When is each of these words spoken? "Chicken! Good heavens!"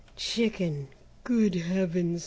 "Chicken! 0.15 0.87
Good 1.23 1.53
heavens!" 1.53 2.19